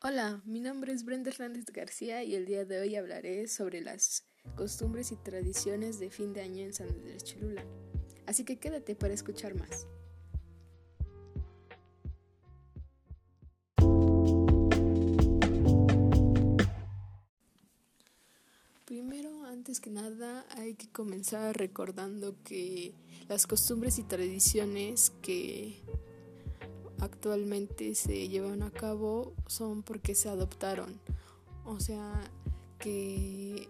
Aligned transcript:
Hola, 0.00 0.40
mi 0.44 0.60
nombre 0.60 0.92
es 0.92 1.04
Brenda 1.04 1.30
Hernández 1.30 1.64
García 1.72 2.22
y 2.22 2.36
el 2.36 2.46
día 2.46 2.64
de 2.64 2.78
hoy 2.78 2.94
hablaré 2.94 3.48
sobre 3.48 3.80
las 3.80 4.24
costumbres 4.54 5.10
y 5.10 5.16
tradiciones 5.16 5.98
de 5.98 6.08
fin 6.08 6.32
de 6.32 6.40
año 6.40 6.62
en 6.62 6.72
San 6.72 6.88
Andrés 6.88 7.24
Cholula. 7.24 7.64
Así 8.24 8.44
que 8.44 8.60
quédate 8.60 8.94
para 8.94 9.12
escuchar 9.12 9.56
más. 9.56 9.88
Primero, 18.84 19.46
antes 19.46 19.80
que 19.80 19.90
nada, 19.90 20.46
hay 20.50 20.76
que 20.76 20.88
comenzar 20.92 21.56
recordando 21.58 22.40
que 22.44 22.94
las 23.26 23.48
costumbres 23.48 23.98
y 23.98 24.04
tradiciones 24.04 25.10
que 25.22 25.82
actualmente 27.00 27.94
se 27.94 28.28
llevan 28.28 28.62
a 28.62 28.70
cabo 28.70 29.34
son 29.46 29.82
porque 29.82 30.14
se 30.14 30.28
adoptaron. 30.28 31.00
O 31.64 31.80
sea, 31.80 32.20
que 32.78 33.68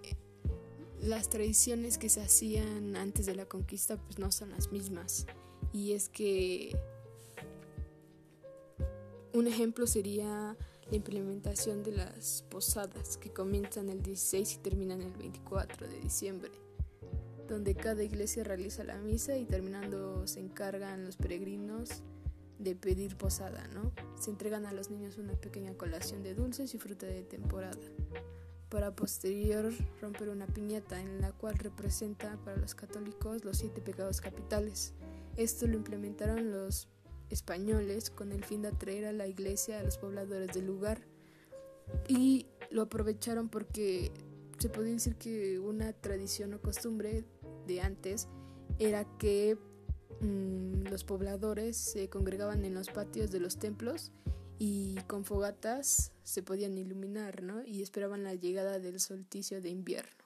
las 1.00 1.28
tradiciones 1.28 1.98
que 1.98 2.08
se 2.08 2.20
hacían 2.20 2.96
antes 2.96 3.26
de 3.26 3.34
la 3.34 3.46
conquista 3.46 3.96
pues 3.96 4.18
no 4.18 4.32
son 4.32 4.50
las 4.50 4.72
mismas. 4.72 5.26
Y 5.72 5.92
es 5.92 6.08
que 6.08 6.76
un 9.34 9.46
ejemplo 9.46 9.86
sería 9.86 10.56
la 10.90 10.96
implementación 10.96 11.82
de 11.82 11.92
las 11.92 12.44
posadas 12.48 13.16
que 13.18 13.30
comienzan 13.30 13.88
el 13.90 14.02
16 14.02 14.54
y 14.54 14.58
terminan 14.58 15.02
el 15.02 15.12
24 15.12 15.86
de 15.86 16.00
diciembre, 16.00 16.50
donde 17.46 17.74
cada 17.74 18.02
iglesia 18.02 18.42
realiza 18.42 18.84
la 18.84 18.96
misa 18.98 19.36
y 19.36 19.44
terminando 19.44 20.26
se 20.26 20.40
encargan 20.40 21.04
los 21.04 21.16
peregrinos 21.16 22.02
de 22.58 22.74
pedir 22.74 23.16
posada, 23.16 23.66
¿no? 23.68 23.92
Se 24.18 24.30
entregan 24.30 24.66
a 24.66 24.72
los 24.72 24.90
niños 24.90 25.18
una 25.18 25.34
pequeña 25.34 25.74
colación 25.74 26.22
de 26.22 26.34
dulces 26.34 26.74
y 26.74 26.78
fruta 26.78 27.06
de 27.06 27.22
temporada, 27.22 27.78
para 28.68 28.94
posterior 28.94 29.72
romper 30.00 30.28
una 30.28 30.46
piñata 30.46 31.00
en 31.00 31.20
la 31.20 31.32
cual 31.32 31.56
representa 31.56 32.36
para 32.44 32.56
los 32.56 32.74
católicos 32.74 33.44
los 33.44 33.58
siete 33.58 33.80
pecados 33.80 34.20
capitales. 34.20 34.92
Esto 35.36 35.66
lo 35.66 35.74
implementaron 35.74 36.50
los 36.50 36.88
españoles 37.30 38.10
con 38.10 38.32
el 38.32 38.44
fin 38.44 38.62
de 38.62 38.68
atraer 38.68 39.06
a 39.06 39.12
la 39.12 39.26
iglesia 39.26 39.80
a 39.80 39.82
los 39.82 39.98
pobladores 39.98 40.52
del 40.52 40.66
lugar 40.66 41.00
y 42.08 42.46
lo 42.70 42.82
aprovecharon 42.82 43.48
porque 43.48 44.12
se 44.58 44.68
podía 44.68 44.92
decir 44.92 45.16
que 45.16 45.58
una 45.58 45.92
tradición 45.92 46.54
o 46.54 46.60
costumbre 46.60 47.24
de 47.66 47.80
antes 47.80 48.28
era 48.78 49.04
que 49.18 49.56
los 50.20 51.04
pobladores 51.04 51.76
se 51.76 52.08
congregaban 52.08 52.64
en 52.64 52.74
los 52.74 52.88
patios 52.88 53.30
de 53.30 53.40
los 53.40 53.58
templos 53.58 54.10
y 54.58 54.96
con 55.06 55.24
fogatas 55.24 56.12
se 56.24 56.42
podían 56.42 56.76
iluminar, 56.76 57.42
¿no? 57.42 57.62
Y 57.64 57.82
esperaban 57.82 58.24
la 58.24 58.34
llegada 58.34 58.78
del 58.78 58.98
solsticio 58.98 59.62
de 59.62 59.68
invierno. 59.68 60.24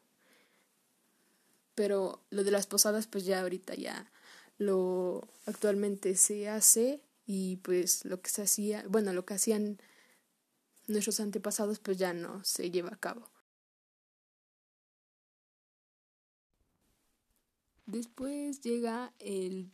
Pero 1.75 2.23
lo 2.31 2.45
de 2.45 2.51
las 2.51 2.67
posadas, 2.67 3.07
pues 3.07 3.25
ya 3.25 3.41
ahorita 3.43 3.75
ya 3.75 4.11
lo 4.59 5.29
actualmente 5.47 6.15
se 6.17 6.49
hace 6.49 7.03
y 7.27 7.57
pues 7.57 8.05
lo 8.05 8.21
que 8.21 8.31
se 8.31 8.43
hacía, 8.43 8.85
bueno, 8.89 9.13
lo 9.13 9.25
que 9.25 9.35
hacían 9.35 9.79
nuestros 10.87 11.21
antepasados, 11.21 11.79
pues 11.79 11.99
ya 11.99 12.13
no 12.13 12.45
se 12.45 12.71
lleva 12.71 12.91
a 12.91 13.01
cabo. 13.01 13.29
Después 17.87 18.61
llega 18.63 19.13
el 19.19 19.71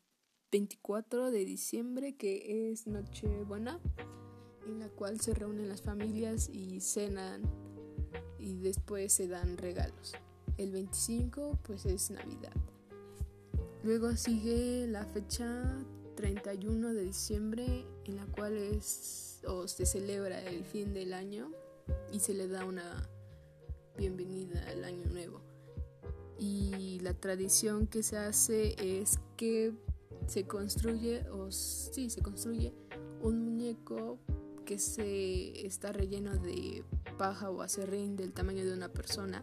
24 0.51 1.31
de 1.31 1.45
diciembre, 1.45 2.17
que 2.17 2.71
es 2.71 2.87
Nochebuena, 2.87 3.81
en 4.67 4.81
la 4.81 4.89
cual 4.89 5.21
se 5.21 5.35
reúnen 5.35 5.69
las 5.69 5.83
familias 5.83 6.49
y 6.49 6.81
cenan 6.81 7.43
y 8.39 8.55
después 8.55 9.13
se 9.13 9.29
dan 9.29 9.57
regalos. 9.59 10.15
El 10.57 10.73
25 10.73 11.59
pues 11.63 11.87
es 11.87 12.11
Navidad. 12.11 12.55
Luego 13.83 14.17
sigue 14.17 14.87
la 14.89 15.05
fecha 15.05 15.85
31 16.17 16.95
de 16.95 17.03
diciembre 17.05 17.87
en 18.05 18.17
la 18.17 18.27
cual 18.27 18.57
es 18.57 19.41
o 19.47 19.69
se 19.69 19.87
celebra 19.87 20.43
el 20.43 20.65
fin 20.65 20.93
del 20.93 21.15
año 21.15 21.53
y 22.13 22.21
se 22.21 22.35
le 22.35 22.49
da 22.49 22.65
una 22.65 23.09
bienvenida 23.97 24.67
al 24.69 24.85
año 24.85 25.05
nuevo. 25.07 25.41
Y 26.39 27.01
la 27.01 27.15
tradición 27.15 27.87
que 27.87 28.03
se 28.03 28.17
hace 28.17 28.75
es 28.79 29.19
que 29.37 29.73
se 30.29 30.47
construye 30.47 31.29
o 31.31 31.51
sí 31.51 32.11
se 32.11 32.21
construye 32.21 32.75
un 33.23 33.43
muñeco 33.43 34.19
que 34.67 34.79
se 34.79 35.67
está 35.67 35.91
relleno 35.93 36.37
de 36.37 36.85
paja 37.17 37.51
o 37.51 37.63
acerrín 37.63 38.17
del 38.17 38.35
tamaño 38.35 38.65
de 38.65 38.75
una 38.75 38.93
persona 38.93 39.43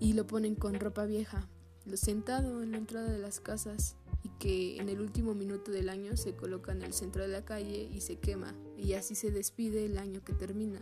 y 0.00 0.14
lo 0.14 0.26
ponen 0.26 0.56
con 0.56 0.74
ropa 0.80 1.04
vieja, 1.04 1.48
lo 1.86 1.96
sentado 1.96 2.62
en 2.62 2.72
la 2.72 2.78
entrada 2.78 3.10
de 3.10 3.18
las 3.18 3.38
casas 3.38 3.96
y 4.24 4.30
que 4.40 4.78
en 4.78 4.88
el 4.88 5.00
último 5.00 5.34
minuto 5.34 5.70
del 5.70 5.88
año 5.88 6.16
se 6.16 6.34
coloca 6.34 6.72
en 6.72 6.82
el 6.82 6.92
centro 6.92 7.22
de 7.22 7.28
la 7.28 7.44
calle 7.44 7.88
y 7.92 8.00
se 8.00 8.16
quema 8.16 8.54
y 8.76 8.94
así 8.94 9.14
se 9.14 9.30
despide 9.30 9.84
el 9.84 9.96
año 9.96 10.24
que 10.24 10.32
termina. 10.32 10.80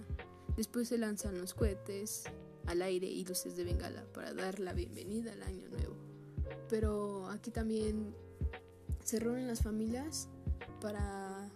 Después 0.56 0.88
se 0.88 0.96
lanzan 0.96 1.38
los 1.38 1.52
cohetes 1.52 2.24
al 2.64 2.80
aire 2.80 3.06
y 3.06 3.26
luces 3.26 3.56
de 3.56 3.64
bengala 3.64 4.06
para 4.14 4.32
dar 4.32 4.58
la 4.58 4.72
bienvenida 4.72 5.32
al 5.32 5.42
año 5.42 5.68
nuevo. 5.68 5.94
Pero 6.68 7.28
aquí 7.28 7.50
también 7.50 8.14
se 9.06 9.20
reúnen 9.20 9.46
las 9.46 9.62
familias 9.62 10.28
para 10.80 11.48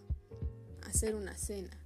hacer 0.82 1.16
una 1.16 1.36
cena 1.36 1.76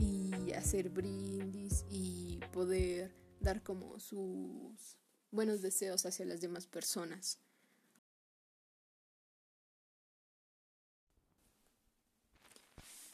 y 0.00 0.50
hacer 0.50 0.90
brindis 0.90 1.84
y 1.88 2.40
poder 2.52 3.14
dar 3.38 3.62
como 3.62 4.00
sus 4.00 4.98
buenos 5.30 5.62
deseos 5.62 6.04
hacia 6.06 6.26
las 6.26 6.40
demás 6.40 6.66
personas. 6.66 7.38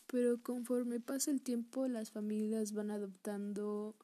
Pero 0.07 0.43
conforme 0.43 0.99
pasa 0.99 1.31
el 1.31 1.43
tiempo 1.43 1.87
las 1.89 2.11
familias 2.11 2.73
van 2.73 2.91
adoptando 2.91 3.95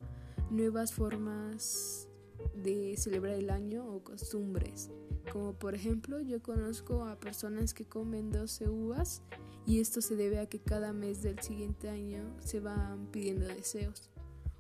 nuevas 0.50 0.93
formas 0.93 2.06
de 2.54 2.97
celebrar 2.97 3.34
el 3.34 3.50
año 3.50 3.86
o 3.86 4.02
costumbres. 4.02 4.91
Como 5.32 5.54
por 5.54 5.74
ejemplo, 5.74 6.20
yo 6.20 6.42
conozco 6.42 7.04
a 7.04 7.19
personas 7.19 7.74
que 7.74 7.84
comen 7.84 8.30
12 8.30 8.69
uvas 8.69 9.22
y 9.66 9.80
esto 9.80 10.00
se 10.00 10.16
debe 10.16 10.38
a 10.38 10.46
que 10.46 10.60
cada 10.60 10.92
mes 10.92 11.22
del 11.22 11.41
siguiente 11.41 11.88
año 11.88 12.36
se 12.41 12.60
van 12.60 13.06
pidiendo 13.10 13.46
deseos 13.46 14.10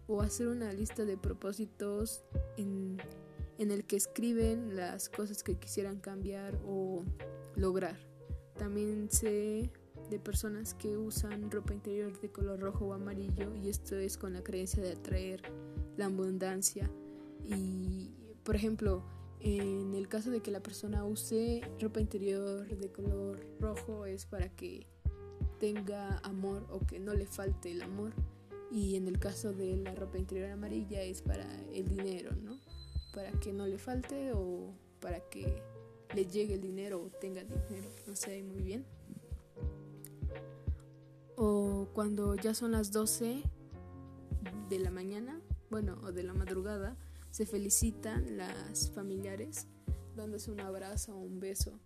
o 0.08 0.20
hacer 0.20 0.48
una 0.48 0.72
lista 0.72 1.04
de 1.04 1.16
propósitos 1.16 2.24
en, 2.56 2.98
en 3.58 3.70
el 3.70 3.84
que 3.84 3.96
escriben 3.96 4.76
las 4.76 5.08
cosas 5.08 5.42
que 5.42 5.56
quisieran 5.56 5.98
cambiar 6.00 6.58
o 6.66 7.04
lograr. 7.56 7.96
También 8.56 9.08
sé 9.10 9.70
de 10.10 10.18
personas 10.18 10.74
que 10.74 10.96
usan 10.96 11.50
ropa 11.50 11.74
interior 11.74 12.18
de 12.20 12.30
color 12.30 12.60
rojo 12.60 12.86
o 12.86 12.92
amarillo 12.92 13.54
y 13.54 13.68
esto 13.68 13.96
es 13.96 14.16
con 14.16 14.32
la 14.34 14.42
creencia 14.42 14.82
de 14.82 14.92
atraer 14.92 15.42
la 15.96 16.06
abundancia 16.06 16.90
y 17.44 18.10
por 18.42 18.56
ejemplo 18.56 19.02
en 19.40 19.94
el 19.94 20.08
caso 20.08 20.30
de 20.30 20.40
que 20.40 20.50
la 20.50 20.60
persona 20.60 21.04
use 21.04 21.60
ropa 21.80 22.00
interior 22.00 22.66
de 22.66 22.90
color 22.90 23.46
rojo 23.60 24.06
es 24.06 24.26
para 24.26 24.48
que 24.48 24.86
tenga 25.60 26.18
amor 26.18 26.66
o 26.70 26.80
que 26.80 26.98
no 26.98 27.14
le 27.14 27.26
falte 27.26 27.70
el 27.70 27.82
amor. 27.82 28.12
Y 28.70 28.96
en 28.96 29.06
el 29.06 29.18
caso 29.18 29.52
de 29.52 29.76
la 29.76 29.94
ropa 29.94 30.18
interior 30.18 30.50
amarilla 30.50 31.02
es 31.02 31.22
para 31.22 31.46
el 31.72 31.86
dinero, 31.88 32.34
¿no? 32.42 32.58
Para 33.14 33.30
que 33.32 33.52
no 33.52 33.66
le 33.66 33.78
falte 33.78 34.32
o 34.32 34.74
para 35.00 35.20
que 35.20 35.62
le 36.14 36.26
llegue 36.26 36.54
el 36.54 36.60
dinero 36.60 37.00
o 37.00 37.10
tenga 37.20 37.42
dinero, 37.42 37.88
no 38.06 38.16
sé 38.16 38.42
muy 38.42 38.62
bien. 38.62 38.84
O 41.36 41.88
cuando 41.92 42.34
ya 42.34 42.54
son 42.54 42.72
las 42.72 42.90
12 42.90 43.42
de 44.68 44.78
la 44.78 44.90
mañana, 44.90 45.40
bueno, 45.70 45.98
o 46.02 46.12
de 46.12 46.22
la 46.24 46.34
madrugada, 46.34 46.96
se 47.36 47.44
felicitan 47.44 48.38
las 48.38 48.90
familiares 48.92 49.66
dándose 50.16 50.50
un 50.50 50.58
abrazo 50.58 51.14
o 51.14 51.18
un 51.18 51.38
beso. 51.38 51.78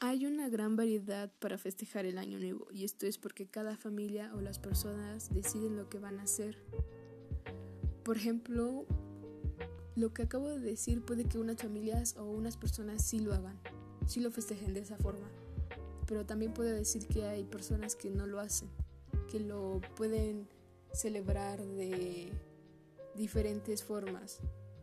Hay 0.00 0.26
una 0.26 0.50
gran 0.50 0.76
variedad 0.76 1.32
para 1.38 1.56
festejar 1.56 2.04
el 2.04 2.18
año 2.18 2.38
nuevo 2.38 2.66
y 2.70 2.84
esto 2.84 3.06
es 3.06 3.16
porque 3.16 3.46
cada 3.46 3.78
familia 3.78 4.30
o 4.34 4.42
las 4.42 4.58
personas 4.58 5.32
deciden 5.32 5.74
lo 5.74 5.88
que 5.88 5.98
van 5.98 6.18
a 6.18 6.24
hacer. 6.24 6.58
Por 8.04 8.18
ejemplo, 8.18 8.84
lo 9.96 10.12
que 10.12 10.24
acabo 10.24 10.50
de 10.50 10.58
decir 10.58 11.02
puede 11.02 11.24
que 11.24 11.38
unas 11.38 11.56
familias 11.56 12.14
o 12.18 12.30
unas 12.30 12.58
personas 12.58 13.02
sí 13.06 13.20
lo 13.20 13.32
hagan, 13.32 13.58
sí 14.06 14.20
lo 14.20 14.30
festejen 14.30 14.74
de 14.74 14.80
esa 14.80 14.98
forma, 14.98 15.30
pero 16.06 16.26
también 16.26 16.52
puede 16.52 16.74
decir 16.74 17.06
que 17.06 17.24
hay 17.24 17.44
personas 17.44 17.96
que 17.96 18.10
no 18.10 18.26
lo 18.26 18.38
hacen 18.38 18.68
que 19.34 19.40
lo 19.40 19.80
pueden 19.96 20.46
celebrar 20.92 21.60
de 21.60 22.30
diferentes 23.16 23.82
formas. 23.82 24.38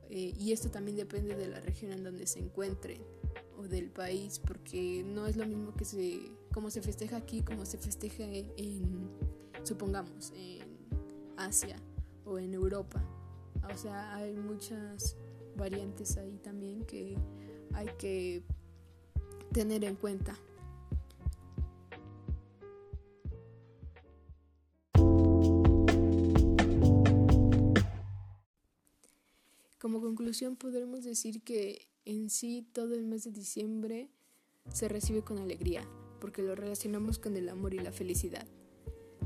Eh, 0.09 0.33
y 0.38 0.51
esto 0.51 0.69
también 0.69 0.98
depende 0.98 1.38
de 1.38 1.48
la 1.48 1.62
región 1.62 1.94
en 1.94 2.03
donde 2.03 2.27
se 2.27 2.39
encuentren 2.39 3.01
o 3.57 3.69
del 3.69 3.89
país, 3.89 4.39
porque 4.39 5.03
no 5.06 5.25
es 5.25 5.38
lo 5.38 5.45
mismo 5.45 5.74
que 5.74 5.86
se, 5.86 6.19
como 6.53 6.69
se 6.69 6.81
festeja 6.81 7.15
aquí, 7.15 7.44
como 7.44 7.65
se 7.65 7.77
festeja 7.77 8.25
en, 8.25 9.09
supongamos, 9.63 10.33
en 10.36 10.68
Asia 11.38 11.77
o 12.25 12.38
en 12.38 12.53
Europa. 12.53 13.01
O 13.74 13.77
sea, 13.77 14.18
hay 14.18 14.36
muchas 14.36 15.15
variantes 15.56 16.18
ahí 16.18 16.38
también 16.44 16.83
que 16.83 17.15
hay 17.74 17.88
que 17.98 18.44
tener 19.53 19.86
en 19.86 19.95
cuenta. 19.95 20.38
Como 29.81 30.00
conclusión 30.00 30.57
podremos 30.57 31.04
decir 31.04 31.42
que 31.42 31.88
en 32.06 32.30
sí 32.30 32.63
todo 32.72 32.94
el 32.94 33.04
mes 33.04 33.24
de 33.24 33.31
diciembre 33.31 34.12
se 34.72 34.88
recibe 34.88 35.24
con 35.24 35.39
alegría, 35.39 35.89
porque 36.19 36.44
lo 36.44 36.54
relacionamos 36.54 37.18
con 37.18 37.36
el 37.36 37.50
amor 37.50 37.74
y 37.74 37.80
la 37.80 37.92
felicidad. 37.92 38.45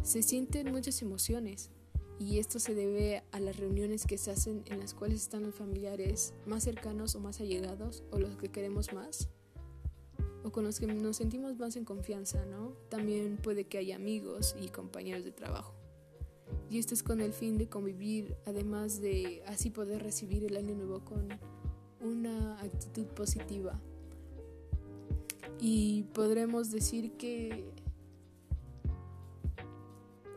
Se 0.04 0.24
sienten 0.24 0.72
muchas 0.72 1.02
emociones, 1.02 1.72
y 2.20 2.40
esto 2.40 2.60
se 2.60 2.74
debe 2.74 3.22
a 3.34 3.42
las 3.42 3.58
reuniones 3.58 4.06
que 4.06 4.18
se 4.18 4.32
hacen 4.32 4.64
en 4.68 4.80
las 4.80 4.94
cuales 4.94 5.24
están 5.24 5.44
los 5.44 5.56
familiares 5.56 6.34
más 6.46 6.64
cercanos 6.64 7.16
o 7.16 7.20
más 7.20 7.42
allegados 7.42 8.06
o 8.12 8.18
los 8.18 8.38
que 8.38 8.48
queremos 8.48 8.94
más 8.94 9.28
o 10.46 10.54
con 10.54 10.64
los 10.64 10.80
que 10.80 10.88
nos 10.88 11.18
sentimos 11.18 11.58
más 11.58 11.76
en 11.76 11.84
confianza, 11.84 12.46
¿no? 12.46 12.78
También 12.88 13.36
puede 13.36 13.66
que 13.66 13.80
haya 13.80 13.98
amigos 13.98 14.56
y 14.58 14.70
compañeros 14.70 15.26
de 15.26 15.34
trabajo. 15.34 15.85
Y 16.70 16.80
esto 16.80 16.94
es 16.94 17.04
con 17.04 17.22
el 17.22 17.34
fin 17.34 17.58
de 17.58 17.68
convivir, 17.68 18.36
además 18.46 19.00
de 19.00 19.44
así 19.48 19.70
poder 19.70 20.02
recibir 20.02 20.44
el 20.44 20.58
año 20.58 20.76
nuevo 20.76 21.04
con 21.06 21.30
una 22.02 22.60
actitud 22.60 23.06
positiva. 23.08 23.80
Y 25.60 26.04
podremos 26.14 26.72
decir 26.72 27.14
que 27.14 27.66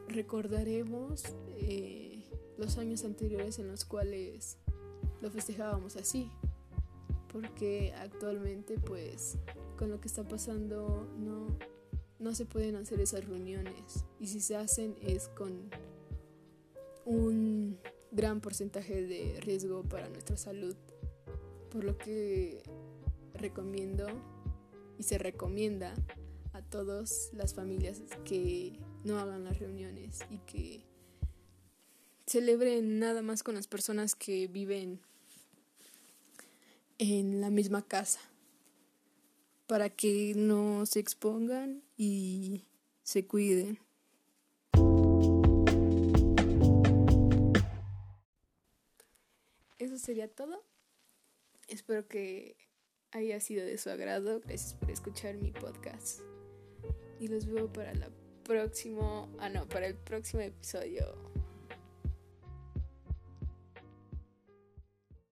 recordaremos 0.09 1.25
eh, 1.57 2.25
los 2.57 2.79
años 2.79 3.05
anteriores 3.05 3.59
en 3.59 3.69
los 3.69 3.85
cuales 3.85 4.59
lo 5.21 5.31
festejábamos 5.31 5.97
así, 5.97 6.31
porque 7.33 7.93
actualmente 7.95 8.79
pues 8.79 9.39
con 9.77 9.91
lo 9.91 10.01
que 10.01 10.09
está 10.09 10.27
pasando 10.27 11.09
no, 11.19 11.57
no 12.19 12.35
se 12.35 12.47
pueden 12.47 12.77
hacer 12.77 13.01
esas 13.01 13.25
reuniones 13.25 14.05
y 14.19 14.27
si 14.27 14.41
se 14.41 14.57
hacen 14.57 14.97
es 15.01 15.29
con 15.29 15.71
un 17.09 17.79
gran 18.11 18.43
porcentaje 18.43 19.03
de 19.03 19.41
riesgo 19.41 19.83
para 19.83 20.11
nuestra 20.11 20.37
salud, 20.37 20.77
por 21.71 21.83
lo 21.83 21.97
que 21.97 22.63
recomiendo 23.33 24.07
y 24.99 25.05
se 25.05 25.17
recomienda 25.17 25.95
a 26.53 26.61
todas 26.61 27.31
las 27.33 27.55
familias 27.55 28.03
que 28.27 28.79
no 29.05 29.19
hagan 29.19 29.45
las 29.45 29.59
reuniones 29.59 30.19
y 30.31 30.37
que 30.39 30.85
celebren 32.27 32.99
nada 32.99 33.23
más 33.23 33.43
con 33.43 33.55
las 33.55 33.67
personas 33.67 34.15
que 34.15 34.47
viven 34.47 35.01
en 36.99 37.41
la 37.41 37.49
misma 37.49 37.81
casa 37.81 38.21
para 39.67 39.89
que 39.89 40.35
no 40.37 40.85
se 40.85 41.01
expongan 41.01 41.83
y 41.97 42.67
se 43.03 43.27
cuiden. 43.27 43.79
Sería 49.99 50.29
todo. 50.29 50.65
Espero 51.67 52.09
que 52.09 52.57
haya 53.11 53.41
sido 53.41 53.67
de 53.67 53.79
su 53.79 53.91
agrado. 53.91 54.41
Gracias 54.41 54.75
por 54.75 54.91
escuchar 54.91 55.35
mi 55.37 55.51
podcast. 55.51 56.21
Y 57.21 57.29
los 57.29 57.47
veo 57.47 57.73
para 57.73 57.93
la 57.95 58.11
próximo, 58.49 59.29
ah 59.39 59.51
no, 59.51 59.69
para 59.69 59.87
el 59.87 59.95
próximo 59.95 60.43
episodio. 60.43 61.28